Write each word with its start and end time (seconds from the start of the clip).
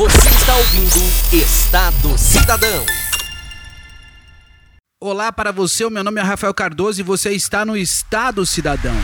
Você 0.00 0.30
está 0.30 0.56
ouvindo 0.56 0.96
Estado 1.30 2.16
Cidadão. 2.16 2.86
Olá 4.98 5.30
para 5.30 5.52
você, 5.52 5.90
meu 5.90 6.02
nome 6.02 6.18
é 6.18 6.24
Rafael 6.24 6.54
Cardoso 6.54 7.00
e 7.00 7.04
você 7.04 7.32
está 7.32 7.66
no 7.66 7.76
Estado 7.76 8.46
Cidadão. 8.46 8.94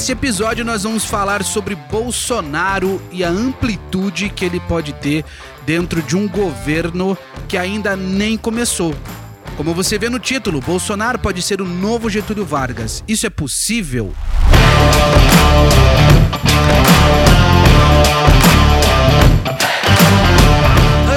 E 0.00 0.02
nesse 0.02 0.12
episódio 0.12 0.64
nós 0.64 0.84
vamos 0.84 1.04
falar 1.04 1.44
sobre 1.44 1.74
Bolsonaro 1.74 3.02
e 3.12 3.22
a 3.22 3.28
amplitude 3.28 4.30
que 4.30 4.46
ele 4.46 4.58
pode 4.60 4.94
ter 4.94 5.26
dentro 5.66 6.00
de 6.00 6.16
um 6.16 6.26
governo 6.26 7.18
que 7.46 7.58
ainda 7.58 7.94
nem 7.94 8.34
começou. 8.34 8.94
Como 9.58 9.74
você 9.74 9.98
vê 9.98 10.08
no 10.08 10.18
título, 10.18 10.62
Bolsonaro 10.62 11.18
pode 11.18 11.42
ser 11.42 11.60
o 11.60 11.66
novo 11.66 12.08
Getúlio 12.08 12.46
Vargas. 12.46 13.04
Isso 13.06 13.26
é 13.26 13.30
possível? 13.30 14.14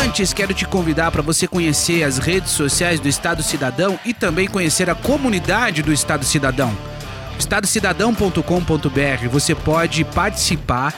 Antes, 0.04 0.34
quero 0.34 0.54
te 0.54 0.66
convidar 0.66 1.10
para 1.10 1.22
você 1.22 1.48
conhecer 1.48 2.04
as 2.04 2.18
redes 2.18 2.52
sociais 2.52 3.00
do 3.00 3.08
Estado 3.08 3.42
Cidadão 3.42 3.98
e 4.04 4.14
também 4.14 4.46
conhecer 4.46 4.90
a 4.90 4.96
comunidade 4.96 5.82
do 5.82 5.94
Estado 5.94 6.26
Cidadão. 6.26 6.93
estadocidadão.com.br 7.44 9.28
você 9.30 9.54
pode 9.54 10.06
participar 10.06 10.94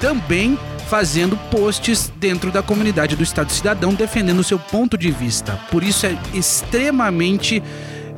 também 0.00 0.58
fazendo 0.88 1.36
posts 1.50 2.10
dentro 2.16 2.50
da 2.50 2.62
comunidade 2.62 3.14
do 3.14 3.22
Estado 3.22 3.52
Cidadão 3.52 3.92
defendendo 3.92 4.38
o 4.38 4.44
seu 4.44 4.58
ponto 4.58 4.96
de 4.96 5.10
vista. 5.10 5.52
Por 5.70 5.82
isso 5.82 6.06
é 6.06 6.16
extremamente 6.32 7.62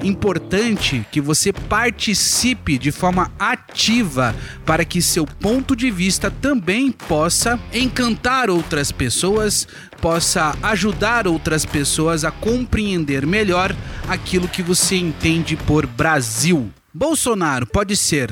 importante 0.05 1.05
que 1.11 1.21
você 1.21 1.53
participe 1.53 2.79
de 2.79 2.93
forma 2.93 3.33
ativa 3.39 4.33
para 4.65 4.85
que 4.85 5.03
seu 5.03 5.27
ponto 5.27 5.75
de 5.75 5.91
vista 5.91 6.31
também 6.31 6.93
possa 6.93 7.59
encantar 7.73 8.49
outras 8.49 8.93
pessoas, 8.93 9.67
possa 10.01 10.57
ajudar 10.63 11.27
outras 11.27 11.65
pessoas 11.65 12.25
a 12.25 12.31
compreender 12.31 13.27
melhor 13.27 13.75
aquilo 14.07 14.47
que 14.47 14.63
você 14.63 14.97
entende 14.97 15.57
por 15.57 15.85
Brasil. 15.85 16.71
Bolsonaro 16.99 17.65
pode 17.65 17.97
ser 17.97 18.29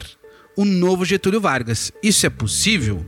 o 0.57 0.65
novo 0.65 1.05
Getúlio 1.05 1.41
Vargas. 1.41 1.93
Isso 2.03 2.27
é 2.27 2.29
possível? 2.29 3.07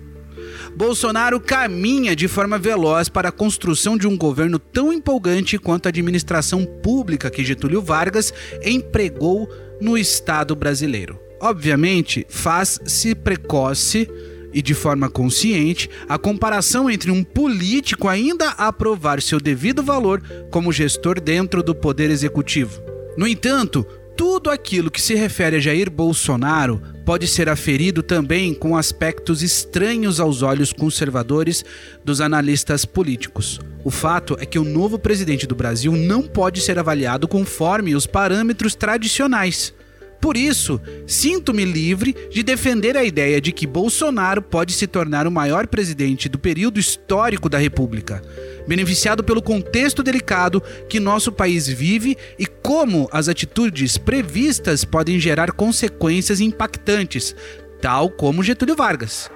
Bolsonaro 0.77 1.41
caminha 1.41 2.15
de 2.15 2.29
forma 2.29 2.57
veloz 2.57 3.09
para 3.09 3.31
a 3.31 3.33
construção 3.33 3.99
de 3.99 4.07
um 4.07 4.17
governo 4.17 4.61
tão 4.61 4.93
empolgante 4.93 5.59
quanto 5.59 5.87
a 5.87 5.89
administração 5.89 6.65
pública 6.65 7.29
que 7.29 7.45
Getúlio 7.45 7.83
Vargas 7.83 8.33
empregou 8.65 9.49
no 9.81 9.99
Estado 9.99 10.55
brasileiro. 10.55 11.19
Obviamente, 11.41 12.25
faz-se 12.29 13.17
precoce 13.17 14.09
e 14.55 14.63
de 14.63 14.75
forma 14.75 15.11
consciente 15.11 15.91
a 16.09 16.17
comparação 16.17 16.89
entre 16.89 17.11
um 17.11 17.25
político 17.25 18.07
ainda 18.07 18.51
a 18.51 18.73
provar 18.73 19.21
seu 19.21 19.41
devido 19.41 19.83
valor 19.83 20.23
como 20.53 20.71
gestor 20.71 21.21
dentro 21.21 21.65
do 21.65 21.75
poder 21.75 22.13
executivo. 22.13 22.81
No 23.19 23.27
entanto, 23.27 23.85
tudo 24.19 24.51
aquilo 24.51 24.91
que 24.91 25.01
se 25.01 25.15
refere 25.15 25.55
a 25.55 25.61
Jair 25.61 25.89
Bolsonaro 25.89 26.83
pode 27.07 27.29
ser 27.29 27.49
aferido 27.49 28.03
também 28.03 28.53
com 28.53 28.77
aspectos 28.77 29.45
estranhos 29.45 30.19
aos 30.19 30.43
olhos 30.43 30.73
conservadores 30.73 31.65
dos 32.05 32.21
analistas 32.21 32.85
políticos. 32.85 33.61
O 33.85 33.93
fato 33.93 34.37
é 34.41 34.45
que 34.45 34.59
o 34.59 34.65
novo 34.65 34.99
presidente 34.99 35.47
do 35.47 35.55
Brasil 35.55 35.93
não 35.93 36.25
pode 36.25 36.61
ser 36.61 36.81
avaliado 36.81 37.29
conforme 37.29 37.95
os 37.95 38.09
parâmetros 38.09 38.75
tradicionais. 38.75 39.73
Por 40.21 40.37
isso, 40.37 40.81
sinto-me 41.07 41.65
livre 41.65 42.15
de 42.31 42.43
defender 42.43 42.97
a 42.97 43.05
ideia 43.05 43.41
de 43.41 43.53
que 43.53 43.67
Bolsonaro 43.67 44.43
pode 44.43 44.73
se 44.73 44.87
tornar 44.87 45.27
o 45.27 45.31
maior 45.31 45.67
presidente 45.69 46.29
do 46.29 46.39
período 46.39 46.81
histórico 46.81 47.49
da 47.49 47.57
República, 47.57 48.23
beneficiado 48.67 49.23
pelo 49.23 49.41
contexto 49.41 50.03
delicado 50.03 50.63
que 50.89 50.99
nosso 50.99 51.31
país 51.31 51.69
vive 51.69 52.17
e 52.39 52.47
como 52.47 53.09
as 53.13 53.29
atitudes 53.29 53.97
previstas 53.97 54.85
podem 54.85 55.21
gerar 55.21 55.53
consequências 55.53 56.41
impactantes, 56.41 57.35
tal 57.81 58.11
como 58.11 58.43
Getúlio 58.43 58.75
Vargas. 58.75 59.31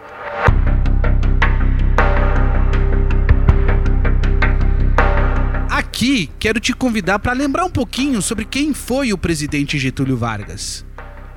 Aqui 6.03 6.29
quero 6.37 6.59
te 6.59 6.73
convidar 6.73 7.21
para 7.21 7.33
lembrar 7.33 7.65
um 7.65 7.71
pouquinho 7.71 8.21
sobre 8.21 8.45
quem 8.45 8.75
foi 8.75 9.13
o 9.13 9.17
presidente 9.17 9.79
Getúlio 9.79 10.17
Vargas. 10.17 10.85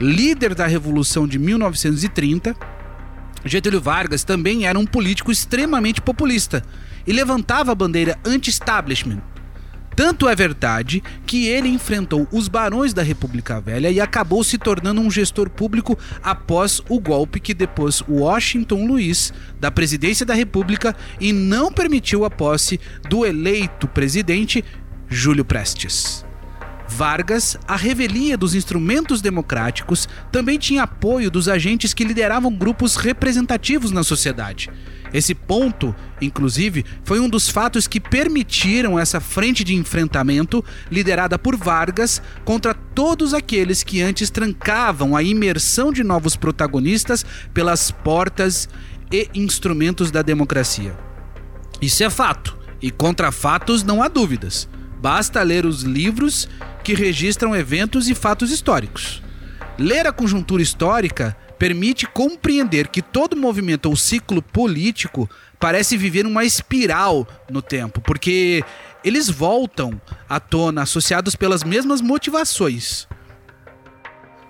Líder 0.01 0.55
da 0.55 0.65
Revolução 0.65 1.27
de 1.27 1.37
1930, 1.37 2.55
Getúlio 3.45 3.79
Vargas 3.79 4.23
também 4.23 4.65
era 4.65 4.79
um 4.79 4.85
político 4.87 5.31
extremamente 5.31 6.01
populista 6.01 6.63
e 7.05 7.13
levantava 7.13 7.73
a 7.73 7.75
bandeira 7.75 8.17
anti-establishment. 8.25 9.21
Tanto 9.95 10.27
é 10.27 10.35
verdade 10.35 11.01
que 11.25 11.47
ele 11.47 11.69
enfrentou 11.69 12.27
os 12.31 12.49
barões 12.49 12.93
da 12.93 13.01
República 13.01 13.61
Velha 13.61 13.89
e 13.89 14.01
acabou 14.01 14.43
se 14.43 14.57
tornando 14.57 14.99
um 14.99 15.09
gestor 15.09 15.49
público 15.49 15.97
após 16.21 16.81
o 16.89 16.99
golpe 16.99 17.39
que 17.39 17.53
depôs 17.53 18.03
Washington 18.07 18.85
Luiz 18.85 19.31
da 19.59 19.71
presidência 19.71 20.25
da 20.25 20.33
República 20.33 20.93
e 21.19 21.31
não 21.31 21.71
permitiu 21.71 22.25
a 22.25 22.29
posse 22.29 22.79
do 23.09 23.25
eleito 23.25 23.87
presidente 23.87 24.65
Júlio 25.07 25.45
Prestes. 25.45 26.24
Vargas, 26.87 27.57
a 27.67 27.75
revelia 27.75 28.37
dos 28.37 28.55
instrumentos 28.55 29.21
democráticos, 29.21 30.07
também 30.31 30.57
tinha 30.57 30.83
apoio 30.83 31.31
dos 31.31 31.49
agentes 31.49 31.93
que 31.93 32.03
lideravam 32.03 32.53
grupos 32.53 32.95
representativos 32.95 33.91
na 33.91 34.03
sociedade. 34.03 34.69
Esse 35.13 35.33
ponto, 35.33 35.95
inclusive, 36.21 36.85
foi 37.03 37.19
um 37.19 37.29
dos 37.29 37.47
fatos 37.49 37.87
que 37.87 37.99
permitiram 37.99 38.99
essa 38.99 39.19
frente 39.19 39.63
de 39.63 39.73
enfrentamento 39.73 40.63
liderada 40.91 41.39
por 41.39 41.55
Vargas 41.55 42.21
contra 42.43 42.73
todos 42.73 43.33
aqueles 43.33 43.81
que 43.81 44.01
antes 44.01 44.29
trancavam 44.29 45.15
a 45.15 45.23
imersão 45.23 45.91
de 45.91 46.03
novos 46.03 46.35
protagonistas 46.35 47.25
pelas 47.53 47.91
portas 47.91 48.67
e 49.11 49.29
instrumentos 49.33 50.11
da 50.11 50.21
democracia. 50.21 50.95
Isso 51.81 52.03
é 52.03 52.09
fato, 52.09 52.57
e 52.81 52.91
contra 52.91 53.31
fatos 53.31 53.83
não 53.83 54.03
há 54.03 54.07
dúvidas. 54.07 54.67
Basta 55.05 55.43
ler 55.43 55.67
os 55.67 55.83
livros 55.83 56.49
que 56.83 56.95
registram 56.95 57.55
eventos 57.55 58.09
e 58.09 58.15
fatos 58.15 58.49
históricos. 58.49 59.21
Ler 59.77 60.07
a 60.07 60.11
conjuntura 60.11 60.63
histórica 60.63 61.37
permite 61.59 62.07
compreender 62.07 62.87
que 62.87 63.03
todo 63.03 63.37
movimento 63.37 63.85
ou 63.85 63.95
ciclo 63.95 64.41
político 64.41 65.29
parece 65.59 65.95
viver 65.95 66.25
uma 66.25 66.43
espiral 66.43 67.27
no 67.51 67.61
tempo, 67.61 68.01
porque 68.01 68.63
eles 69.03 69.29
voltam 69.29 70.01
à 70.27 70.39
tona 70.39 70.81
associados 70.81 71.35
pelas 71.35 71.63
mesmas 71.63 72.01
motivações. 72.01 73.07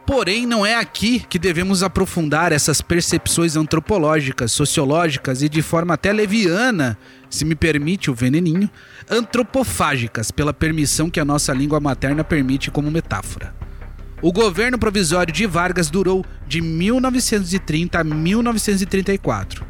Porém, 0.07 0.45
não 0.45 0.65
é 0.65 0.75
aqui 0.75 1.19
que 1.19 1.37
devemos 1.37 1.83
aprofundar 1.83 2.53
essas 2.53 2.79
percepções 2.79 3.57
antropológicas, 3.57 4.53
sociológicas 4.53 5.41
e 5.41 5.49
de 5.49 5.61
forma 5.61 5.95
até 5.95 6.13
leviana, 6.13 6.97
se 7.35 7.43
me 7.43 7.53
permite 7.53 8.09
o 8.09 8.15
veneninho, 8.15 8.69
antropofágicas, 9.09 10.31
pela 10.31 10.53
permissão 10.53 11.09
que 11.09 11.19
a 11.19 11.25
nossa 11.25 11.53
língua 11.53 11.81
materna 11.81 12.23
permite 12.23 12.71
como 12.71 12.89
metáfora. 12.89 13.53
O 14.21 14.31
governo 14.31 14.79
provisório 14.79 15.33
de 15.33 15.45
Vargas 15.45 15.89
durou 15.89 16.25
de 16.47 16.61
1930 16.61 17.99
a 17.99 18.03
1934. 18.05 19.65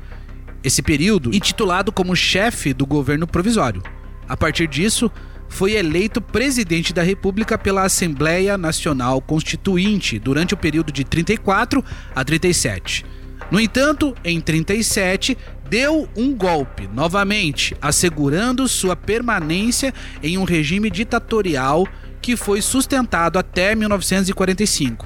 Esse 0.63 0.83
período, 0.83 1.35
intitulado 1.35 1.91
como 1.91 2.15
chefe 2.15 2.71
do 2.71 2.85
governo 2.85 3.25
provisório. 3.25 3.81
A 4.29 4.37
partir 4.37 4.67
disso, 4.67 5.11
foi 5.49 5.73
eleito 5.73 6.21
presidente 6.21 6.93
da 6.93 7.01
República 7.01 7.57
pela 7.57 7.83
Assembleia 7.83 8.57
Nacional 8.59 9.19
Constituinte 9.21 10.19
durante 10.19 10.53
o 10.53 10.57
período 10.57 10.91
de 10.91 11.03
34 11.03 11.83
a 12.13 12.23
37. 12.23 13.05
No 13.51 13.59
entanto, 13.59 14.15
em 14.23 14.41
37, 14.41 15.37
deu 15.75 16.07
um 16.15 16.33
golpe, 16.33 16.87
novamente, 16.87 17.75
assegurando 17.81 18.65
sua 18.65 18.95
permanência 18.95 19.93
em 20.23 20.37
um 20.37 20.45
regime 20.45 20.89
ditatorial 20.89 21.85
que 22.21 22.37
foi 22.37 22.61
sustentado 22.61 23.37
até 23.37 23.75
1945. 23.75 25.05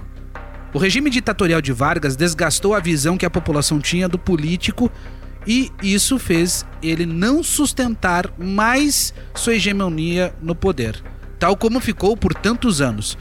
O 0.71 0.77
regime 0.77 1.10
ditatorial 1.10 1.60
de 1.60 1.74
Vargas 1.74 2.16
desgastou 2.16 2.75
a 2.75 2.80
visão 2.80 3.18
que 3.18 3.25
a 3.25 3.31
população 3.31 3.80
tinha 3.80 4.07
do 4.07 4.19
político 4.19 4.92
e 5.48 5.71
isso 5.81 6.19
fez 6.19 6.63
ele 6.83 7.07
não 7.07 7.42
sustentar 7.42 8.31
mais 8.38 9.12
sua 9.33 9.56
hegemonia 9.56 10.36
no 10.39 10.54
poder, 10.54 11.01
tal 11.39 11.57
como 11.57 11.80
ficou 11.80 12.16
por 12.16 12.36
tantos 12.36 12.80
anos. 12.80 13.18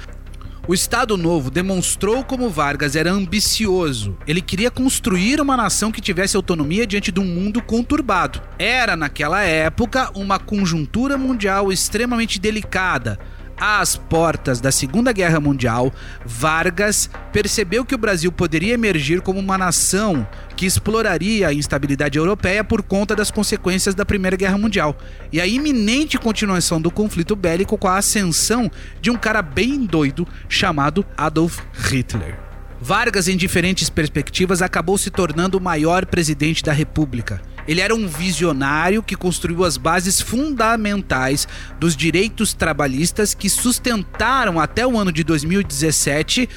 O 0.68 0.74
Estado 0.74 1.16
Novo 1.16 1.50
demonstrou 1.50 2.22
como 2.22 2.50
Vargas 2.50 2.94
era 2.94 3.10
ambicioso. 3.10 4.18
Ele 4.26 4.42
queria 4.42 4.70
construir 4.70 5.40
uma 5.40 5.56
nação 5.56 5.90
que 5.90 5.98
tivesse 5.98 6.36
autonomia 6.36 6.86
diante 6.86 7.10
de 7.10 7.18
um 7.18 7.24
mundo 7.24 7.62
conturbado. 7.62 8.42
Era, 8.58 8.94
naquela 8.94 9.42
época, 9.42 10.10
uma 10.14 10.38
conjuntura 10.38 11.16
mundial 11.16 11.72
extremamente 11.72 12.38
delicada 12.38 13.18
às 13.60 13.96
portas 13.96 14.60
da 14.60 14.70
Segunda 14.70 15.12
Guerra 15.12 15.40
Mundial, 15.40 15.92
Vargas 16.24 17.10
percebeu 17.32 17.84
que 17.84 17.94
o 17.94 17.98
Brasil 17.98 18.30
poderia 18.30 18.74
emergir 18.74 19.20
como 19.20 19.38
uma 19.38 19.58
nação 19.58 20.26
que 20.56 20.66
exploraria 20.66 21.48
a 21.48 21.54
instabilidade 21.54 22.18
europeia 22.18 22.62
por 22.64 22.82
conta 22.82 23.14
das 23.14 23.30
consequências 23.30 23.94
da 23.94 24.04
Primeira 24.04 24.36
Guerra 24.36 24.58
Mundial 24.58 24.96
e 25.32 25.40
a 25.40 25.46
iminente 25.46 26.18
continuação 26.18 26.80
do 26.80 26.90
conflito 26.90 27.36
bélico 27.36 27.78
com 27.78 27.88
a 27.88 27.98
ascensão 27.98 28.70
de 29.00 29.10
um 29.10 29.16
cara 29.16 29.42
bem 29.42 29.84
doido 29.84 30.26
chamado 30.48 31.04
Adolf 31.16 31.60
Hitler. 31.72 32.38
Vargas, 32.80 33.26
em 33.26 33.36
diferentes 33.36 33.90
perspectivas, 33.90 34.62
acabou 34.62 34.96
se 34.96 35.10
tornando 35.10 35.58
o 35.58 35.60
maior 35.60 36.06
presidente 36.06 36.62
da 36.62 36.72
República. 36.72 37.40
Ele 37.68 37.82
era 37.82 37.94
um 37.94 38.08
visionário 38.08 39.02
que 39.02 39.14
construiu 39.14 39.62
as 39.62 39.76
bases 39.76 40.22
fundamentais 40.22 41.46
dos 41.78 41.94
direitos 41.94 42.54
trabalhistas 42.54 43.34
que 43.34 43.50
sustentaram 43.50 44.58
até 44.58 44.86
o 44.86 44.98
ano 44.98 45.12
de 45.12 45.22
2017 45.22 46.48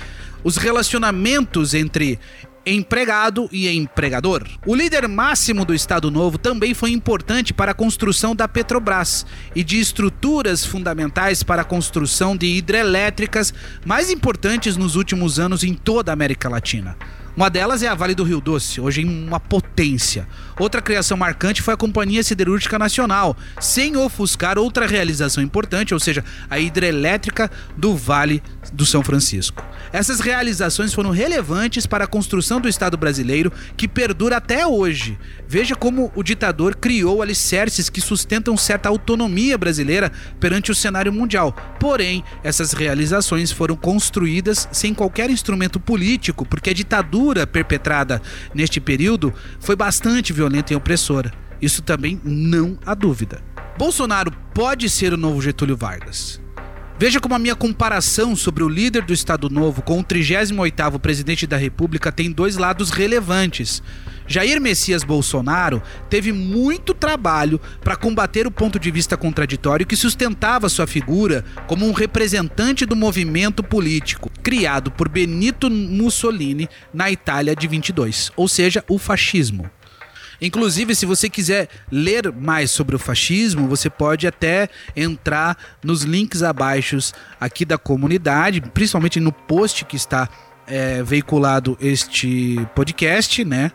os 0.41 0.55
relacionamentos 0.55 1.73
entre 1.73 2.17
empregado 2.65 3.49
e 3.51 3.67
empregador. 3.69 4.47
O 4.65 4.75
líder 4.75 5.07
máximo 5.07 5.65
do 5.65 5.73
Estado 5.73 6.11
Novo 6.11 6.37
também 6.37 6.73
foi 6.73 6.91
importante 6.91 7.53
para 7.53 7.71
a 7.71 7.75
construção 7.75 8.35
da 8.35 8.47
Petrobras 8.47 9.25
e 9.55 9.63
de 9.63 9.79
estruturas 9.79 10.65
fundamentais 10.65 11.43
para 11.43 11.63
a 11.63 11.65
construção 11.65 12.37
de 12.37 12.45
hidrelétricas 12.45 13.53
mais 13.85 14.09
importantes 14.09 14.77
nos 14.77 14.95
últimos 14.95 15.39
anos 15.39 15.63
em 15.63 15.73
toda 15.73 16.11
a 16.11 16.13
América 16.13 16.47
Latina. 16.47 16.95
Uma 17.41 17.49
delas 17.49 17.81
é 17.81 17.87
a 17.87 17.95
Vale 17.95 18.13
do 18.13 18.23
Rio 18.23 18.39
Doce, 18.39 18.79
hoje 18.79 19.01
em 19.01 19.27
uma 19.27 19.39
potência. 19.39 20.27
Outra 20.59 20.79
criação 20.79 21.17
marcante 21.17 21.59
foi 21.59 21.73
a 21.73 21.77
Companhia 21.77 22.21
Siderúrgica 22.21 22.77
Nacional, 22.77 23.35
sem 23.59 23.97
ofuscar 23.97 24.59
outra 24.59 24.85
realização 24.85 25.43
importante, 25.43 25.91
ou 25.91 25.99
seja, 25.99 26.23
a 26.47 26.59
hidrelétrica 26.59 27.49
do 27.75 27.95
Vale 27.95 28.43
do 28.71 28.85
São 28.85 29.03
Francisco. 29.03 29.65
Essas 29.91 30.19
realizações 30.19 30.93
foram 30.93 31.09
relevantes 31.09 31.87
para 31.87 32.03
a 32.03 32.07
construção 32.07 32.61
do 32.61 32.69
Estado 32.69 32.95
brasileiro, 32.95 33.51
que 33.75 33.87
perdura 33.87 34.37
até 34.37 34.67
hoje. 34.67 35.17
Veja 35.47 35.75
como 35.75 36.11
o 36.15 36.21
ditador 36.21 36.75
criou 36.75 37.23
alicerces 37.23 37.89
que 37.89 37.99
sustentam 38.01 38.55
certa 38.55 38.87
autonomia 38.87 39.57
brasileira 39.57 40.11
perante 40.39 40.69
o 40.69 40.75
cenário 40.75 41.11
mundial. 41.11 41.55
Porém, 41.79 42.23
essas 42.43 42.71
realizações 42.71 43.51
foram 43.51 43.75
construídas 43.75 44.69
sem 44.71 44.93
qualquer 44.93 45.31
instrumento 45.31 45.79
político, 45.79 46.45
porque 46.45 46.69
a 46.69 46.73
ditadura 46.73 47.30
perpetrada 47.47 48.21
neste 48.53 48.79
período 48.79 49.33
foi 49.59 49.75
bastante 49.75 50.33
violenta 50.33 50.73
e 50.73 50.75
opressora. 50.75 51.31
Isso 51.61 51.81
também 51.81 52.19
não 52.23 52.77
há 52.85 52.93
dúvida. 52.93 53.41
Bolsonaro 53.77 54.31
pode 54.53 54.89
ser 54.89 55.13
o 55.13 55.17
novo 55.17 55.41
Getúlio 55.41 55.77
Vargas. 55.77 56.41
Veja 57.01 57.19
como 57.19 57.33
a 57.33 57.39
minha 57.39 57.55
comparação 57.55 58.35
sobre 58.35 58.63
o 58.63 58.69
líder 58.69 59.03
do 59.03 59.11
Estado 59.11 59.49
Novo 59.49 59.81
com 59.81 59.99
o 59.99 60.03
38º 60.03 60.99
presidente 60.99 61.47
da 61.47 61.57
República 61.57 62.11
tem 62.11 62.31
dois 62.31 62.57
lados 62.57 62.91
relevantes. 62.91 63.81
Jair 64.27 64.61
Messias 64.61 65.03
Bolsonaro 65.03 65.81
teve 66.09 66.31
muito 66.31 66.93
trabalho 66.93 67.59
para 67.81 67.95
combater 67.95 68.45
o 68.45 68.51
ponto 68.51 68.79
de 68.79 68.91
vista 68.91 69.17
contraditório 69.17 69.85
que 69.85 69.95
sustentava 69.95 70.69
sua 70.69 70.85
figura 70.85 71.43
como 71.67 71.87
um 71.87 71.91
representante 71.91 72.85
do 72.85 72.95
movimento 72.95 73.63
político 73.63 74.30
criado 74.41 74.91
por 74.91 75.07
Benito 75.07 75.69
Mussolini 75.69 76.67
na 76.93 77.09
Itália 77.11 77.55
de 77.55 77.67
22, 77.67 78.31
ou 78.35 78.47
seja, 78.47 78.83
o 78.89 78.97
fascismo. 78.97 79.69
Inclusive, 80.41 80.95
se 80.95 81.05
você 81.05 81.29
quiser 81.29 81.69
ler 81.91 82.33
mais 82.33 82.71
sobre 82.71 82.95
o 82.95 82.99
fascismo, 82.99 83.67
você 83.67 83.91
pode 83.91 84.25
até 84.25 84.69
entrar 84.95 85.55
nos 85.83 86.01
links 86.01 86.41
abaixo 86.41 86.97
aqui 87.39 87.63
da 87.63 87.77
comunidade, 87.77 88.59
principalmente 88.59 89.19
no 89.19 89.31
post 89.31 89.85
que 89.85 89.95
está 89.95 90.27
é, 90.71 91.03
veiculado 91.03 91.77
este 91.81 92.65
podcast, 92.73 93.43
né? 93.43 93.73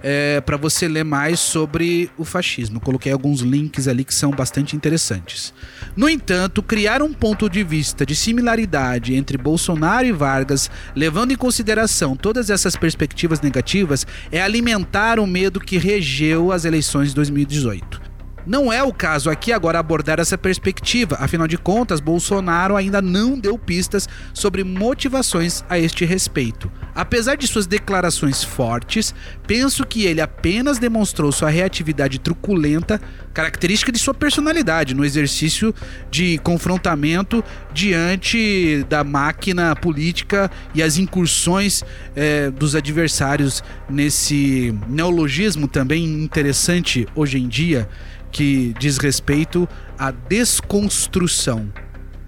É, 0.00 0.40
para 0.40 0.56
você 0.56 0.86
ler 0.86 1.04
mais 1.04 1.40
sobre 1.40 2.08
o 2.16 2.24
fascismo. 2.24 2.78
Coloquei 2.78 3.10
alguns 3.10 3.40
links 3.40 3.88
ali 3.88 4.04
que 4.04 4.14
são 4.14 4.30
bastante 4.30 4.76
interessantes. 4.76 5.52
No 5.96 6.08
entanto, 6.08 6.62
criar 6.62 7.02
um 7.02 7.12
ponto 7.12 7.50
de 7.50 7.64
vista 7.64 8.06
de 8.06 8.14
similaridade 8.14 9.16
entre 9.16 9.36
Bolsonaro 9.36 10.06
e 10.06 10.12
Vargas, 10.12 10.70
levando 10.94 11.32
em 11.32 11.36
consideração 11.36 12.14
todas 12.14 12.48
essas 12.48 12.76
perspectivas 12.76 13.40
negativas, 13.40 14.06
é 14.30 14.40
alimentar 14.40 15.18
o 15.18 15.26
medo 15.26 15.58
que 15.58 15.76
regeu 15.76 16.52
as 16.52 16.64
eleições 16.64 17.08
de 17.08 17.16
2018. 17.16 18.05
Não 18.46 18.72
é 18.72 18.80
o 18.80 18.92
caso 18.92 19.28
aqui 19.28 19.52
agora 19.52 19.80
abordar 19.80 20.20
essa 20.20 20.38
perspectiva, 20.38 21.16
afinal 21.18 21.48
de 21.48 21.58
contas, 21.58 21.98
Bolsonaro 21.98 22.76
ainda 22.76 23.02
não 23.02 23.36
deu 23.36 23.58
pistas 23.58 24.08
sobre 24.32 24.62
motivações 24.62 25.64
a 25.68 25.76
este 25.76 26.04
respeito. 26.04 26.70
Apesar 26.94 27.36
de 27.36 27.46
suas 27.48 27.66
declarações 27.66 28.44
fortes, 28.44 29.12
penso 29.48 29.84
que 29.84 30.06
ele 30.06 30.20
apenas 30.20 30.78
demonstrou 30.78 31.32
sua 31.32 31.50
reatividade 31.50 32.20
truculenta, 32.20 33.00
característica 33.34 33.90
de 33.90 33.98
sua 33.98 34.14
personalidade, 34.14 34.94
no 34.94 35.04
exercício 35.04 35.74
de 36.08 36.38
confrontamento 36.38 37.42
diante 37.74 38.86
da 38.88 39.02
máquina 39.02 39.74
política 39.74 40.48
e 40.72 40.82
as 40.82 40.98
incursões 40.98 41.84
eh, 42.14 42.50
dos 42.50 42.76
adversários 42.76 43.62
nesse 43.90 44.72
neologismo 44.88 45.66
também 45.66 46.04
interessante 46.22 47.06
hoje 47.16 47.38
em 47.38 47.48
dia 47.48 47.88
que 48.36 48.74
diz 48.78 48.98
respeito 48.98 49.66
à 49.98 50.10
desconstrução. 50.10 51.72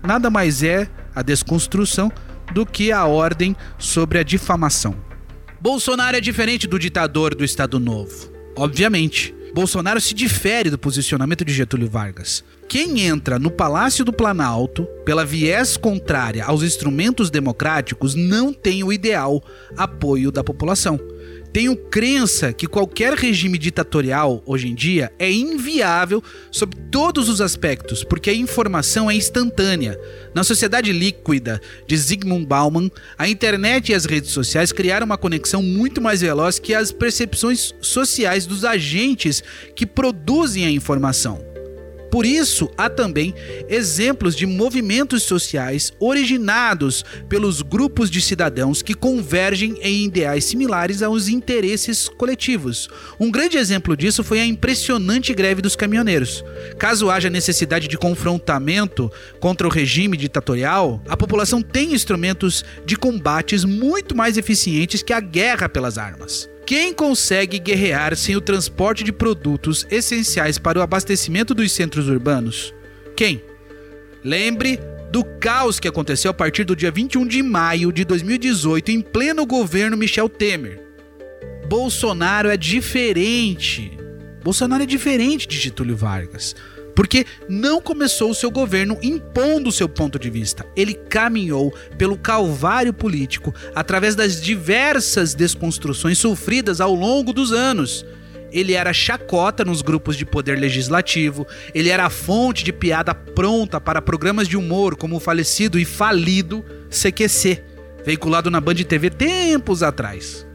Nada 0.03 0.31
mais 0.31 0.63
é 0.63 0.89
a 1.15 1.21
desconstrução 1.21 2.11
do 2.55 2.65
que 2.65 2.91
a 2.91 3.05
ordem 3.05 3.55
sobre 3.77 4.19
a 4.19 4.23
difamação. 4.23 4.97
Bolsonaro 5.61 6.17
é 6.17 6.21
diferente 6.21 6.67
do 6.67 6.79
ditador 6.79 7.35
do 7.35 7.45
Estado 7.45 7.79
Novo. 7.79 8.33
Obviamente, 8.57 9.35
Bolsonaro 9.53 10.01
se 10.01 10.15
difere 10.15 10.71
do 10.71 10.79
posicionamento 10.79 11.45
de 11.45 11.53
Getúlio 11.53 11.91
Vargas. 11.91 12.43
Quem 12.67 13.01
entra 13.03 13.39
no 13.39 13.51
Palácio 13.51 14.03
do 14.03 14.13
Planalto 14.13 14.87
pela 15.05 15.27
viés 15.27 15.77
contrária 15.77 16.43
aos 16.43 16.63
instrumentos 16.63 17.29
democráticos 17.29 18.15
não 18.15 18.51
tem 18.51 18.83
o 18.83 18.91
ideal 18.91 19.43
apoio 19.77 20.33
da 20.33 20.43
população. 20.43 20.99
Tenho 21.53 21.77
crença 21.77 22.53
que 22.53 22.67
qualquer 22.67 23.15
regime 23.15 23.57
ditatorial 23.57 24.43
hoje 24.45 24.69
em 24.69 24.75
dia 24.75 25.11
é 25.19 25.31
inviável 25.31 26.23
sob 26.51 26.77
todos 26.91 27.29
os 27.29 27.41
aspectos, 27.41 28.05
porque 28.05 28.31
a 28.31 28.35
informação 28.35 29.11
é 29.11 29.15
instantânea. 29.15 29.99
Na 30.35 30.45
sociedade 30.45 30.93
líquida 30.93 31.61
de 31.87 31.97
Zygmunt 31.97 32.47
Bauman, 32.47 32.91
a 33.17 33.29
internet 33.29 33.91
e 33.91 33.95
as 33.95 34.05
redes 34.05 34.31
sociais 34.31 34.73
criaram 34.73 35.07
uma 35.07 35.17
conexão 35.17 35.63
muito 35.63 36.01
mais 36.01 36.21
veloz 36.21 36.59
que 36.59 36.75
as 36.75 36.93
percepções 36.93 37.75
sociais 37.81 38.47
dos 38.47 38.65
agentes 38.65 39.43
que 39.75 39.87
produzem 39.87 40.67
a 40.67 40.71
informação. 40.71 41.48
Por 42.11 42.25
isso, 42.25 42.71
há 42.77 42.89
também 42.89 43.35
exemplos 43.69 44.35
de 44.35 44.47
movimentos 44.47 45.23
sociais 45.23 45.93
originados 46.01 47.05
pelos 47.29 47.63
grupos 47.63 48.11
de 48.11 48.21
cidadãos 48.21 48.83
que 48.83 48.95
convergem 48.95 49.79
em 49.83 50.05
ideais 50.05 50.45
similares 50.45 51.03
aos 51.03 51.29
interesses 51.29 52.09
coletivos. 52.09 52.89
Um 53.21 53.31
grande 53.31 53.57
exemplo 53.57 53.97
disso 53.97 54.25
foi 54.25 54.41
a 54.41 54.47
impressionante 54.47 55.35
greve 55.35 55.61
dos 55.61 55.77
caminhoneiros. 55.77 56.45
Caso 56.79 57.11
haja 57.11 57.29
necessidade 57.29 57.89
de 57.89 57.99
confrontamento 57.99 59.11
contra 59.39 59.67
o 59.67 59.71
regime 59.71 60.17
ditatorial, 60.17 61.03
a 61.09 61.17
população 61.17 61.63
tem 61.63 61.93
instrumentos 61.93 62.65
de 62.87 62.97
combates 62.97 63.65
muito 63.65 64.17
mais 64.17 64.37
eficientes 64.37 65.03
que 65.03 65.13
a 65.13 65.21
guerra 65.21 65.69
pelas 65.69 65.99
armas. 65.99 66.49
Quem 66.69 66.93
consegue 66.93 67.59
guerrear 67.59 68.15
sem 68.15 68.37
o 68.37 68.43
transporte 68.43 69.03
de 69.03 69.11
produtos 69.11 69.87
essenciais 69.91 70.59
para 70.59 70.79
o 70.79 70.83
abastecimento 70.83 71.55
dos 71.55 71.73
centros 71.73 72.09
urbanos? 72.09 72.75
Quem? 73.17 73.43
Lembre 74.23 74.79
do 75.11 75.25
caos 75.25 75.81
que 75.81 75.89
aconteceu 75.89 76.31
a 76.31 76.35
partir 76.35 76.65
do 76.65 76.77
dia 76.77 76.91
21 76.91 77.27
de 77.27 77.43
maio 77.43 77.91
de 77.91 78.05
2018 78.05 78.91
em 78.91 79.01
pleno 79.01 79.47
governo 79.47 79.97
Michel 79.97 80.29
Temer. 80.29 80.79
Bolsonaro 81.67 82.51
é 82.51 82.57
diferente. 82.59 83.97
Bolsonaro 84.45 84.83
é 84.83 84.87
diferente 84.87 85.49
de 85.49 85.57
Getúlio 85.57 85.97
Vargas 85.97 86.55
porque 86.99 87.25
não 87.49 87.81
começou 87.81 88.29
o 88.29 88.35
seu 88.35 88.51
governo 88.51 88.99
impondo 89.01 89.71
seu 89.71 89.89
ponto 89.89 90.19
de 90.19 90.29
vista. 90.29 90.67
Ele 90.75 90.95
caminhou 90.95 91.73
pelo 91.97 92.19
calvário 92.19 92.93
político 92.93 93.55
através 93.73 94.17
das 94.17 94.41
diversas 94.41 95.33
desconstruções 95.33 96.19
sofridas 96.19 96.81
ao 96.81 96.93
longo 96.93 97.33
dos 97.33 97.53
anos. 97.53 98.05
ele 98.51 98.73
era 98.73 98.93
chacota 98.93 99.65
nos 99.65 99.81
grupos 99.81 100.17
de 100.17 100.27
poder 100.27 100.59
legislativo, 100.59 101.47
ele 101.73 101.89
era 101.89 102.11
fonte 102.11 102.65
de 102.65 102.73
piada 102.73 103.15
pronta 103.15 103.81
para 103.81 104.03
programas 104.03 104.49
de 104.49 104.57
humor 104.57 104.97
como 104.97 105.19
o 105.19 105.21
falecido 105.21 105.79
e 105.79 105.85
falido 105.85 106.65
CQC, 106.91 107.63
veiculado 108.05 108.51
na 108.51 108.61
Band 108.61 108.75
TV 108.75 109.09
tempos 109.09 109.85
atrás. 109.85 110.48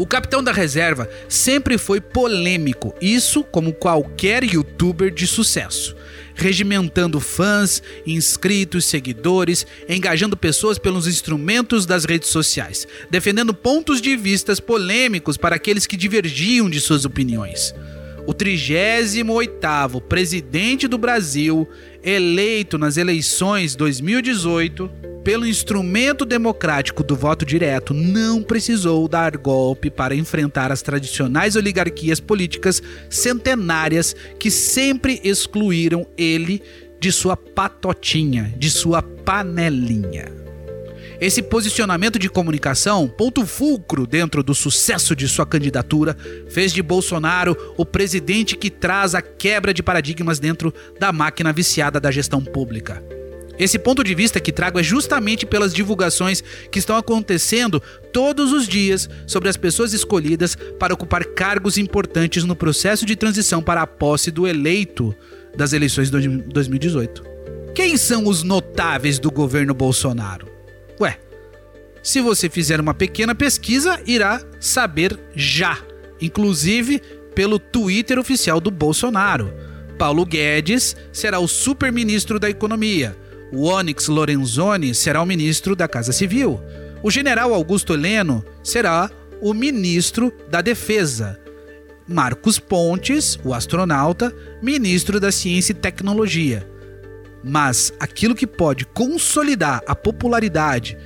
O 0.00 0.06
capitão 0.06 0.42
da 0.42 0.50
reserva 0.50 1.06
sempre 1.28 1.76
foi 1.76 2.00
polêmico, 2.00 2.94
isso 3.02 3.44
como 3.44 3.70
qualquer 3.70 4.42
youtuber 4.42 5.10
de 5.12 5.26
sucesso 5.26 5.94
regimentando 6.32 7.20
fãs, 7.20 7.82
inscritos, 8.06 8.86
seguidores, 8.86 9.66
engajando 9.86 10.38
pessoas 10.38 10.78
pelos 10.78 11.06
instrumentos 11.06 11.84
das 11.84 12.06
redes 12.06 12.30
sociais, 12.30 12.88
defendendo 13.10 13.52
pontos 13.52 14.00
de 14.00 14.16
vistas 14.16 14.58
polêmicos 14.58 15.36
para 15.36 15.56
aqueles 15.56 15.86
que 15.86 15.98
divergiam 15.98 16.70
de 16.70 16.80
suas 16.80 17.04
opiniões. 17.04 17.74
O 18.26 18.32
38º 18.32 20.00
presidente 20.00 20.88
do 20.88 20.96
Brasil, 20.96 21.68
eleito 22.02 22.78
nas 22.78 22.96
eleições 22.96 23.74
2018, 23.74 25.09
pelo 25.30 25.46
instrumento 25.46 26.24
democrático 26.24 27.04
do 27.04 27.14
voto 27.14 27.46
direto, 27.46 27.94
não 27.94 28.42
precisou 28.42 29.06
dar 29.06 29.36
golpe 29.36 29.88
para 29.88 30.12
enfrentar 30.12 30.72
as 30.72 30.82
tradicionais 30.82 31.54
oligarquias 31.54 32.18
políticas 32.18 32.82
centenárias 33.08 34.16
que 34.40 34.50
sempre 34.50 35.20
excluíram 35.22 36.04
ele 36.18 36.60
de 36.98 37.12
sua 37.12 37.36
patotinha, 37.36 38.52
de 38.58 38.68
sua 38.68 39.02
panelinha. 39.02 40.32
Esse 41.20 41.42
posicionamento 41.42 42.18
de 42.18 42.28
comunicação, 42.28 43.06
ponto 43.06 43.46
fulcro 43.46 44.08
dentro 44.08 44.42
do 44.42 44.52
sucesso 44.52 45.14
de 45.14 45.28
sua 45.28 45.46
candidatura, 45.46 46.16
fez 46.48 46.72
de 46.72 46.82
Bolsonaro 46.82 47.56
o 47.76 47.86
presidente 47.86 48.56
que 48.56 48.68
traz 48.68 49.14
a 49.14 49.22
quebra 49.22 49.72
de 49.72 49.80
paradigmas 49.80 50.40
dentro 50.40 50.74
da 50.98 51.12
máquina 51.12 51.52
viciada 51.52 52.00
da 52.00 52.10
gestão 52.10 52.44
pública. 52.44 53.19
Esse 53.60 53.78
ponto 53.78 54.02
de 54.02 54.14
vista 54.14 54.40
que 54.40 54.50
trago 54.50 54.80
é 54.80 54.82
justamente 54.82 55.44
pelas 55.44 55.74
divulgações 55.74 56.42
que 56.70 56.78
estão 56.78 56.96
acontecendo 56.96 57.78
todos 58.10 58.54
os 58.54 58.66
dias 58.66 59.06
sobre 59.26 59.50
as 59.50 59.56
pessoas 59.58 59.92
escolhidas 59.92 60.56
para 60.78 60.94
ocupar 60.94 61.26
cargos 61.26 61.76
importantes 61.76 62.42
no 62.42 62.56
processo 62.56 63.04
de 63.04 63.14
transição 63.14 63.62
para 63.62 63.82
a 63.82 63.86
posse 63.86 64.30
do 64.30 64.48
eleito 64.48 65.14
das 65.54 65.74
eleições 65.74 66.10
de 66.10 66.26
2018. 66.26 67.22
Quem 67.74 67.98
são 67.98 68.26
os 68.26 68.42
notáveis 68.42 69.18
do 69.18 69.30
governo 69.30 69.74
Bolsonaro? 69.74 70.50
Ué, 70.98 71.18
se 72.02 72.22
você 72.22 72.48
fizer 72.48 72.80
uma 72.80 72.94
pequena 72.94 73.34
pesquisa, 73.34 74.00
irá 74.06 74.40
saber 74.58 75.20
já, 75.36 75.78
inclusive 76.18 76.98
pelo 77.34 77.58
Twitter 77.58 78.18
oficial 78.18 78.58
do 78.58 78.70
Bolsonaro. 78.70 79.52
Paulo 79.98 80.24
Guedes 80.24 80.96
será 81.12 81.38
o 81.38 81.46
super-ministro 81.46 82.40
da 82.40 82.48
Economia. 82.48 83.14
O 83.52 83.64
Onyx 83.64 84.06
Lorenzoni 84.06 84.94
será 84.94 85.20
o 85.20 85.26
ministro 85.26 85.74
da 85.74 85.88
Casa 85.88 86.12
Civil. 86.12 86.60
O 87.02 87.10
general 87.10 87.52
Augusto 87.52 87.94
Heleno 87.94 88.44
será 88.62 89.10
o 89.40 89.52
ministro 89.52 90.32
da 90.48 90.60
Defesa. 90.60 91.40
Marcos 92.06 92.58
Pontes, 92.58 93.38
o 93.44 93.52
astronauta, 93.54 94.34
ministro 94.62 95.18
da 95.18 95.32
Ciência 95.32 95.72
e 95.72 95.76
Tecnologia. 95.76 96.68
Mas 97.42 97.92
aquilo 97.98 98.34
que 98.34 98.46
pode 98.46 98.84
consolidar 98.84 99.82
a 99.86 99.96
popularidade, 99.96 100.96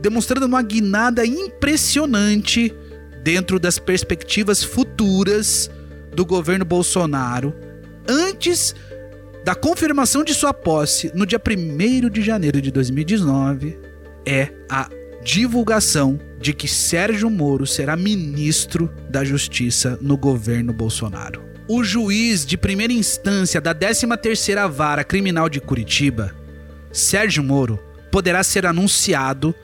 demonstrando 0.00 0.46
uma 0.46 0.62
guinada 0.62 1.24
impressionante 1.24 2.74
dentro 3.22 3.58
das 3.58 3.78
perspectivas 3.78 4.62
futuras 4.62 5.70
do 6.14 6.24
governo 6.24 6.64
Bolsonaro, 6.64 7.54
antes 8.08 8.74
da 9.46 9.54
confirmação 9.54 10.24
de 10.24 10.34
sua 10.34 10.52
posse 10.52 11.12
no 11.14 11.24
dia 11.24 11.40
1 11.40 12.10
de 12.10 12.20
janeiro 12.20 12.60
de 12.60 12.72
2019 12.72 13.78
é 14.26 14.52
a 14.68 14.90
divulgação 15.22 16.18
de 16.40 16.52
que 16.52 16.66
Sérgio 16.66 17.30
Moro 17.30 17.64
será 17.64 17.96
ministro 17.96 18.92
da 19.08 19.22
Justiça 19.22 19.96
no 20.00 20.16
governo 20.16 20.72
Bolsonaro. 20.72 21.44
O 21.68 21.84
juiz 21.84 22.44
de 22.44 22.58
primeira 22.58 22.92
instância 22.92 23.60
da 23.60 23.72
13ª 23.72 24.68
Vara 24.68 25.04
Criminal 25.04 25.48
de 25.48 25.60
Curitiba, 25.60 26.34
Sérgio 26.90 27.44
Moro, 27.44 27.78
poderá 28.10 28.42
ser 28.42 28.66
anunciado 28.66 29.54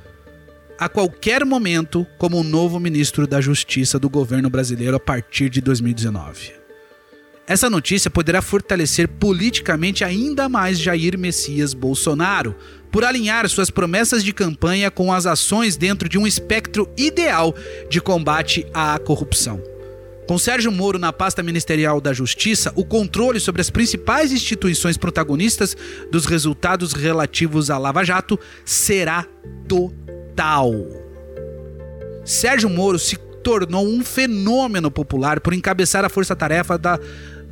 a 0.79 0.89
qualquer 0.89 1.45
momento 1.45 2.07
como 2.19 2.39
o 2.39 2.45
novo 2.45 2.79
ministro 2.79 3.27
da 3.27 3.41
Justiça 3.41 3.99
do 3.99 4.09
governo 4.09 4.49
brasileiro 4.49 4.95
a 4.95 5.01
partir 5.01 5.51
de 5.51 5.61
2019. 5.61 6.62
Essa 7.52 7.68
notícia 7.68 8.11
poderá 8.11 8.40
fortalecer 8.40 9.06
politicamente 9.06 10.02
ainda 10.02 10.49
mais 10.49 10.78
Jair 10.78 11.18
Messias 11.18 11.75
Bolsonaro, 11.75 12.56
por 12.90 13.04
alinhar 13.04 13.47
suas 13.47 13.68
promessas 13.68 14.25
de 14.25 14.32
campanha 14.32 14.90
com 14.90 15.12
as 15.12 15.26
ações 15.26 15.76
dentro 15.76 16.09
de 16.09 16.18
um 16.18 16.26
espectro 16.26 16.88
ideal 16.97 17.54
de 17.90 18.00
combate 18.00 18.66
à 18.73 18.99
corrupção. 18.99 19.62
Com 20.26 20.38
Sérgio 20.38 20.73
Moro 20.73 20.99
na 20.99 21.12
pasta 21.12 21.42
ministerial 21.42 22.00
da 22.00 22.14
Justiça, 22.14 22.73
o 22.75 22.87
controle 22.87 23.38
sobre 23.38 23.61
as 23.61 23.68
principais 23.68 24.32
instituições 24.32 24.97
protagonistas 24.97 25.76
dos 26.11 26.25
resultados 26.25 26.94
relativos 26.94 27.68
à 27.68 27.76
Lava 27.76 28.02
Jato 28.02 28.40
será 28.64 29.26
total. 29.68 30.73
Sérgio 32.25 32.71
Moro 32.71 32.99
se 32.99 33.18
tornou 33.42 33.87
um 33.87 34.04
fenômeno 34.04 34.90
popular 34.90 35.40
por 35.40 35.52
encabeçar 35.52 36.04
a 36.04 36.09
força-tarefa 36.09 36.78
da 36.78 36.99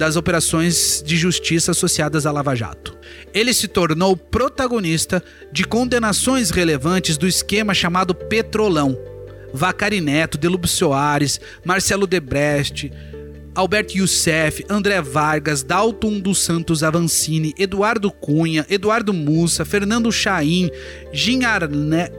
das 0.00 0.16
operações 0.16 1.02
de 1.04 1.14
justiça 1.14 1.72
associadas 1.72 2.24
à 2.24 2.32
Lava 2.32 2.54
Jato. 2.54 2.96
Ele 3.34 3.52
se 3.52 3.68
tornou 3.68 4.16
protagonista 4.16 5.22
de 5.52 5.62
condenações 5.62 6.48
relevantes 6.48 7.18
do 7.18 7.28
esquema 7.28 7.74
chamado 7.74 8.14
Petrolão. 8.14 8.98
Vacari 9.52 10.00
Neto, 10.00 10.38
Delúbio 10.38 10.70
Soares, 10.70 11.38
Marcelo 11.62 12.06
Debrecht, 12.06 12.90
Alberto 13.54 13.98
Youssef, 13.98 14.64
André 14.70 15.02
Vargas, 15.02 15.62
Dalton 15.62 16.18
dos 16.18 16.38
Santos 16.38 16.82
Avancini, 16.82 17.52
Eduardo 17.58 18.10
Cunha, 18.10 18.64
Eduardo 18.70 19.12
Mussa, 19.12 19.66
Fernando 19.66 20.10
Chaim, 20.10 20.70
Gin, 21.12 21.44
Arne... 21.44 22.10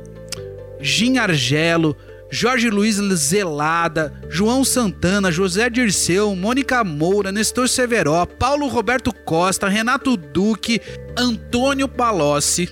Gin 0.80 1.18
Argelo, 1.18 1.96
Jorge 2.32 2.70
Luiz 2.70 2.96
Zelada, 2.96 4.14
João 4.30 4.64
Santana, 4.64 5.30
José 5.32 5.70
Dirceu, 5.70 6.34
Mônica 6.34 6.82
Moura, 6.82 7.30
Nestor 7.30 7.68
Severó, 7.68 8.26
Paulo 8.26 8.68
Roberto 8.68 9.14
Costa, 9.14 9.68
Renato 9.68 10.16
Duque, 10.16 10.80
Antônio 11.18 11.90
Palocci, 11.90 12.70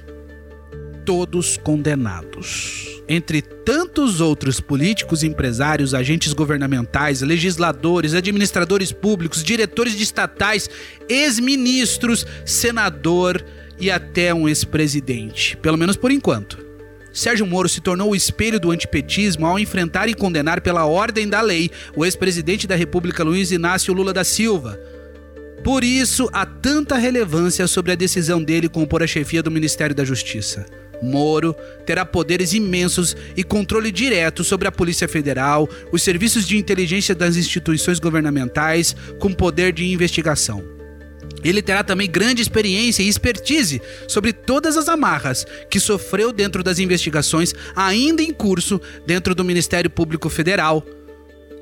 todos 1.05 1.57
condenados. 1.57 3.01
Entre 3.09 3.41
tantos 3.41 4.21
outros 4.21 4.61
políticos, 4.61 5.23
empresários, 5.23 5.93
agentes 5.93 6.31
governamentais, 6.31 7.21
legisladores, 7.21 8.13
administradores 8.13 8.93
públicos, 8.93 9.43
diretores 9.43 9.93
de 9.97 10.03
estatais, 10.03 10.69
ex-ministros, 11.09 12.25
senador 12.45 13.43
e 13.77 13.91
até 13.91 14.33
um 14.33 14.47
ex-presidente. 14.47 15.57
Pelo 15.57 15.77
menos 15.77 15.97
por 15.97 16.11
enquanto. 16.11 16.68
Sérgio 17.19 17.45
Moro 17.45 17.67
se 17.67 17.81
tornou 17.81 18.11
o 18.11 18.15
espelho 18.15 18.61
do 18.61 18.71
antipetismo 18.71 19.45
ao 19.45 19.59
enfrentar 19.59 20.07
e 20.07 20.13
condenar 20.13 20.61
pela 20.61 20.85
ordem 20.85 21.27
da 21.27 21.41
lei 21.41 21.69
o 21.93 22.05
ex-presidente 22.05 22.65
da 22.65 22.77
República 22.77 23.25
Luiz 23.25 23.51
Inácio 23.51 23.93
Lula 23.93 24.13
da 24.13 24.23
Silva. 24.23 24.79
Por 25.61 25.83
isso, 25.83 26.29
há 26.31 26.45
tanta 26.45 26.97
relevância 26.97 27.67
sobre 27.67 27.91
a 27.91 27.95
decisão 27.95 28.41
dele 28.41 28.69
compor 28.69 29.03
a 29.03 29.07
chefia 29.07 29.43
do 29.43 29.51
Ministério 29.51 29.93
da 29.93 30.05
Justiça. 30.05 30.65
Moro 31.03 31.53
terá 31.85 32.05
poderes 32.05 32.53
imensos 32.53 33.17
e 33.35 33.43
controle 33.43 33.91
direto 33.91 34.41
sobre 34.41 34.69
a 34.69 34.71
Polícia 34.71 35.07
Federal, 35.07 35.67
os 35.91 36.01
serviços 36.01 36.47
de 36.47 36.57
inteligência 36.57 37.13
das 37.13 37.35
instituições 37.35 37.99
governamentais, 37.99 38.95
com 39.19 39.33
poder 39.33 39.73
de 39.73 39.85
investigação. 39.85 40.78
Ele 41.43 41.62
terá 41.62 41.84
também 41.84 42.10
grande 42.10 42.41
experiência 42.41 43.03
e 43.03 43.08
expertise 43.08 43.81
sobre 44.08 44.34
todas 44.34 44.77
as 44.77 44.89
amarras 44.89 45.46
que 45.69 45.79
sofreu 45.79 46.31
dentro 46.31 46.63
das 46.63 46.79
investigações 46.79 47.53
ainda 47.75 48.22
em 48.22 48.34
curso 48.34 48.79
dentro 49.05 49.34
do 49.34 49.43
Ministério 49.43 49.89
Público 49.89 50.29
Federal, 50.29 50.86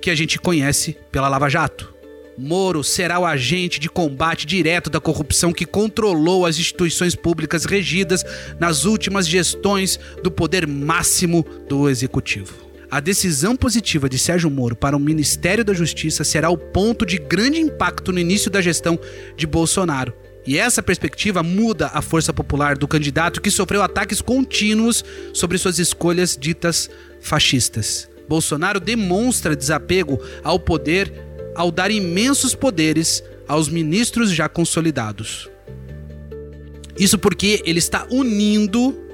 que 0.02 0.10
a 0.10 0.16
gente 0.16 0.40
conhece 0.40 0.98
pela 1.12 1.28
Lava 1.28 1.50
Jato. 1.50 1.98
Moro 2.38 2.84
será 2.84 3.18
o 3.18 3.26
agente 3.26 3.80
de 3.80 3.90
combate 3.90 4.46
direto 4.46 4.92
da 4.92 5.00
corrupção 5.00 5.52
que 5.52 5.66
controlou 5.66 6.46
as 6.46 6.60
instituições 6.60 7.16
públicas 7.16 7.66
regidas 7.66 8.24
nas 8.60 8.86
últimas 8.86 9.28
gestões 9.28 10.00
do 10.22 10.30
poder 10.30 10.68
máximo 10.68 11.44
do 11.68 11.90
executivo. 11.90 12.67
A 12.90 13.02
decisão 13.02 13.54
positiva 13.54 14.08
de 14.08 14.18
Sérgio 14.18 14.50
Moro 14.50 14.74
para 14.74 14.96
o 14.96 15.00
Ministério 15.00 15.64
da 15.64 15.74
Justiça 15.74 16.24
será 16.24 16.50
o 16.50 16.58
ponto 16.58 17.06
de 17.06 17.18
grande 17.18 17.60
impacto 17.60 18.14
no 18.14 18.20
início 18.20 18.50
da 18.50 18.62
gestão 18.62 18.98
de 19.36 19.46
Bolsonaro. 19.46 20.14
E 20.46 20.58
essa 20.58 20.82
perspectiva 20.82 21.44
muda 21.44 21.92
a 21.94 22.02
força 22.02 22.32
popular 22.32 22.78
do 22.78 22.88
candidato 22.88 23.42
que 23.42 23.52
sofreu 23.52 23.84
ataques 23.84 24.22
contínuos 24.22 25.04
sobre 25.34 25.58
suas 25.58 25.80
escolhas 25.80 26.38
ditas 26.40 26.90
fascistas. 27.20 28.10
Bolsonaro 28.30 28.80
demonstra 28.80 29.54
desapego 29.54 30.22
ao 30.42 30.58
poder 30.58 31.12
ao 31.56 31.70
dar 31.70 31.92
imensos 31.92 32.56
poderes 32.56 33.22
aos 33.48 33.68
ministros 33.68 34.32
já 34.32 34.48
consolidados. 34.48 35.50
Isso 36.98 37.18
porque 37.18 37.62
ele 37.66 37.80
está 37.80 38.08
unindo 38.10 39.07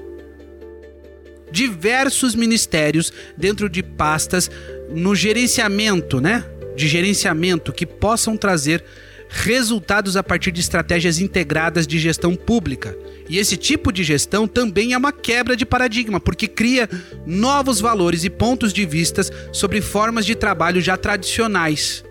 diversos 1.54 2.34
ministérios 2.34 3.12
dentro 3.36 3.68
de 3.68 3.80
pastas 3.80 4.50
no 4.90 5.14
gerenciamento, 5.14 6.20
né? 6.20 6.44
De 6.76 6.88
gerenciamento 6.88 7.72
que 7.72 7.86
possam 7.86 8.36
trazer 8.36 8.84
resultados 9.28 10.16
a 10.16 10.22
partir 10.22 10.50
de 10.50 10.60
estratégias 10.60 11.20
integradas 11.20 11.86
de 11.86 11.98
gestão 11.98 12.34
pública. 12.34 12.96
E 13.28 13.38
esse 13.38 13.56
tipo 13.56 13.92
de 13.92 14.02
gestão 14.02 14.48
também 14.48 14.92
é 14.92 14.98
uma 14.98 15.12
quebra 15.12 15.56
de 15.56 15.64
paradigma, 15.64 16.18
porque 16.18 16.48
cria 16.48 16.88
novos 17.24 17.80
valores 17.80 18.24
e 18.24 18.30
pontos 18.30 18.72
de 18.72 18.84
vistas 18.84 19.30
sobre 19.52 19.80
formas 19.80 20.26
de 20.26 20.34
trabalho 20.34 20.80
já 20.80 20.96
tradicionais. 20.96 22.04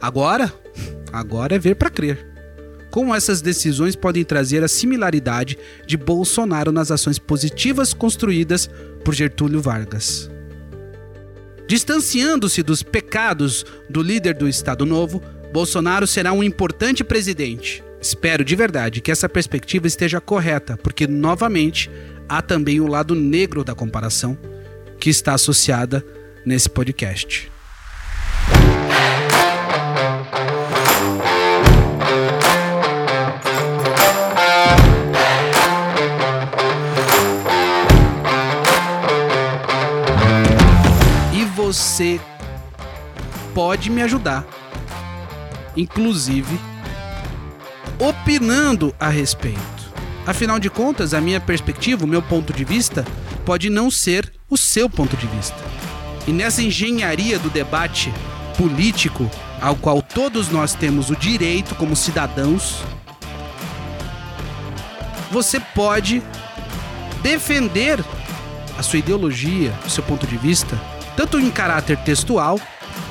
Agora, 0.00 0.52
agora 1.12 1.56
é 1.56 1.58
ver 1.58 1.74
para 1.74 1.90
crer. 1.90 2.31
Como 2.92 3.14
essas 3.14 3.40
decisões 3.40 3.96
podem 3.96 4.22
trazer 4.22 4.62
a 4.62 4.68
similaridade 4.68 5.58
de 5.86 5.96
Bolsonaro 5.96 6.70
nas 6.70 6.90
ações 6.90 7.18
positivas 7.18 7.94
construídas 7.94 8.68
por 9.02 9.14
Getúlio 9.14 9.62
Vargas. 9.62 10.30
Distanciando-se 11.66 12.62
dos 12.62 12.82
pecados 12.82 13.64
do 13.88 14.02
líder 14.02 14.34
do 14.34 14.46
Estado 14.46 14.84
Novo, 14.84 15.22
Bolsonaro 15.54 16.06
será 16.06 16.34
um 16.34 16.44
importante 16.44 17.02
presidente. 17.02 17.82
Espero 17.98 18.44
de 18.44 18.54
verdade 18.54 19.00
que 19.00 19.10
essa 19.10 19.26
perspectiva 19.28 19.86
esteja 19.86 20.20
correta, 20.20 20.76
porque 20.76 21.06
novamente 21.06 21.90
há 22.28 22.42
também 22.42 22.78
o 22.78 22.86
lado 22.86 23.14
negro 23.14 23.64
da 23.64 23.74
comparação 23.74 24.36
que 25.00 25.08
está 25.08 25.32
associada 25.32 26.04
nesse 26.44 26.68
podcast. 26.68 27.50
Você 41.72 42.20
pode 43.54 43.88
me 43.88 44.02
ajudar, 44.02 44.44
inclusive 45.74 46.60
opinando 47.98 48.94
a 49.00 49.08
respeito. 49.08 49.58
Afinal 50.26 50.58
de 50.58 50.68
contas, 50.68 51.14
a 51.14 51.20
minha 51.20 51.40
perspectiva, 51.40 52.04
o 52.04 52.08
meu 52.08 52.20
ponto 52.20 52.52
de 52.52 52.62
vista, 52.62 53.06
pode 53.46 53.70
não 53.70 53.90
ser 53.90 54.30
o 54.50 54.58
seu 54.58 54.88
ponto 54.88 55.16
de 55.16 55.26
vista. 55.26 55.56
E 56.26 56.30
nessa 56.30 56.62
engenharia 56.62 57.38
do 57.38 57.48
debate 57.48 58.12
político, 58.58 59.30
ao 59.58 59.74
qual 59.74 60.02
todos 60.02 60.50
nós 60.50 60.74
temos 60.74 61.08
o 61.08 61.16
direito 61.16 61.74
como 61.74 61.96
cidadãos, 61.96 62.82
você 65.30 65.58
pode 65.58 66.22
defender 67.22 68.04
a 68.78 68.82
sua 68.82 68.98
ideologia, 68.98 69.72
o 69.86 69.90
seu 69.90 70.02
ponto 70.02 70.26
de 70.26 70.36
vista, 70.36 70.78
tanto 71.16 71.38
em 71.38 71.50
caráter 71.50 71.96
textual, 71.98 72.60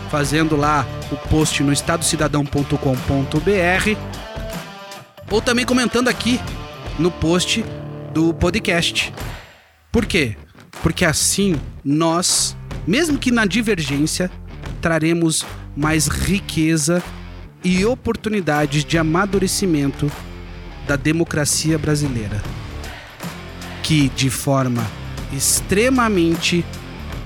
fazendo 0.10 0.56
lá 0.56 0.86
o 1.12 1.18
post 1.30 1.64
no 1.64 1.72
estadocidadão.com.br, 1.72 3.98
ou 5.30 5.42
também 5.42 5.66
comentando 5.66 6.08
aqui 6.08 6.40
no 7.00 7.10
post 7.10 7.64
do 8.14 8.34
podcast. 8.34 9.14
Por 9.92 10.06
quê? 10.06 10.36
Porque 10.84 11.06
assim 11.06 11.60
nós, 11.84 12.56
mesmo 12.88 13.18
que 13.18 13.32
na 13.32 13.46
divergência, 13.46 14.30
traremos 14.82 15.46
mais 15.76 16.08
riqueza 16.08 17.02
e 17.64 17.86
oportunidades 17.86 18.84
de 18.84 18.98
amadurecimento 18.98 20.12
da 20.88 20.96
democracia 20.96 21.78
brasileira, 21.78 22.42
que 23.84 24.10
de 24.10 24.30
forma 24.30 24.86
extremamente 25.32 26.66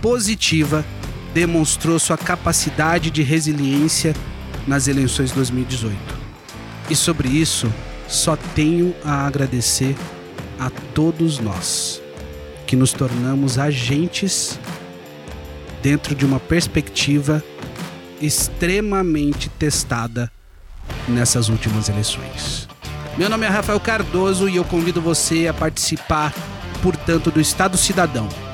positiva 0.05 0.85
demonstrou 1.33 1.97
sua 1.97 2.15
capacidade 2.15 3.09
de 3.09 3.24
resiliência 3.24 4.15
nas 4.67 4.88
eleições 4.88 5.29
de 5.29 5.35
2018. 5.38 5.97
E 6.91 6.95
sobre 6.95 7.27
isso, 7.27 7.74
só 8.07 8.35
tenho 8.53 8.93
a 9.03 9.25
agradecer 9.25 9.95
a 10.59 10.69
todos 10.93 11.39
nós 11.39 12.03
que 12.67 12.75
nos 12.75 12.93
tornamos 12.93 13.57
agentes 13.57 14.59
dentro 15.81 16.13
de 16.13 16.24
uma 16.24 16.39
perspectiva 16.39 17.44
extremamente 18.22 19.50
testada 19.50 20.31
nessas 21.07 21.50
últimas 21.50 21.89
eleições. 21.89 22.68
Meu 23.18 23.27
nome 23.27 23.48
é 23.48 23.50
Rafael 23.50 23.79
Cardoso 23.79 24.48
e 24.48 24.57
eu 24.57 24.65
convido 24.65 25.01
você 25.01 25.48
a 25.48 25.53
participar, 25.53 26.31
portanto, 26.83 27.31
do 27.31 27.41
Estado 27.41 27.75
Cidadão. 27.75 28.45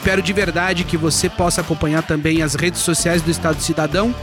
Espero 0.00 0.22
de 0.22 0.32
verdade 0.32 0.82
que 0.82 0.96
você 0.96 1.28
possa 1.28 1.60
acompanhar 1.60 2.02
também 2.02 2.40
as 2.40 2.54
redes 2.54 2.80
sociais 2.80 3.20
do 3.20 3.30
Estado 3.30 3.60
Cidadão. 3.60 4.14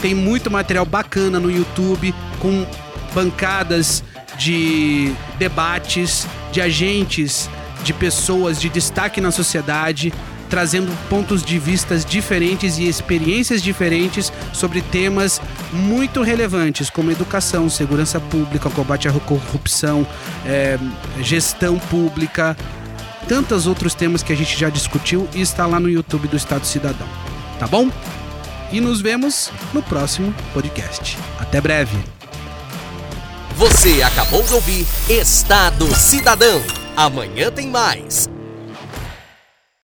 Tem 0.00 0.12
muito 0.12 0.50
material 0.50 0.84
bacana 0.84 1.38
no 1.38 1.48
YouTube 1.48 2.12
com 2.40 2.66
bancadas 3.14 4.02
de 4.36 5.14
debates, 5.38 6.26
de 6.50 6.60
agentes, 6.60 7.48
de 7.84 7.92
pessoas 7.92 8.60
de 8.60 8.68
destaque 8.68 9.20
na 9.20 9.30
sociedade, 9.30 10.12
trazendo 10.48 10.90
pontos 11.08 11.44
de 11.44 11.60
vistas 11.60 12.04
diferentes 12.04 12.76
e 12.76 12.88
experiências 12.88 13.62
diferentes 13.62 14.32
sobre 14.52 14.82
temas 14.82 15.40
muito 15.72 16.22
relevantes, 16.22 16.90
como 16.90 17.12
educação, 17.12 17.70
segurança 17.70 18.18
pública, 18.18 18.68
combate 18.68 19.06
à 19.06 19.12
corrupção, 19.12 20.04
é, 20.44 20.76
gestão 21.20 21.78
pública, 21.78 22.56
tantos 23.30 23.68
outros 23.68 23.94
temas 23.94 24.24
que 24.24 24.32
a 24.32 24.36
gente 24.36 24.58
já 24.58 24.68
discutiu 24.68 25.28
e 25.32 25.40
está 25.40 25.64
lá 25.64 25.78
no 25.78 25.88
YouTube 25.88 26.26
do 26.26 26.36
Estado 26.36 26.66
Cidadão. 26.66 27.06
Tá 27.60 27.68
bom? 27.68 27.88
E 28.72 28.80
nos 28.80 29.00
vemos 29.00 29.52
no 29.72 29.80
próximo 29.80 30.34
podcast. 30.52 31.16
Até 31.38 31.60
breve! 31.60 31.96
Você 33.54 34.02
acabou 34.02 34.42
de 34.42 34.52
ouvir 34.52 34.84
Estado 35.08 35.86
Cidadão. 35.94 36.60
Amanhã 36.96 37.52
tem 37.52 37.68
mais. 37.68 38.28